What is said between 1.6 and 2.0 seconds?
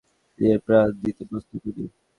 উনি।